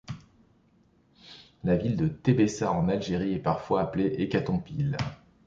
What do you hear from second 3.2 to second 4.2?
est parfois appelée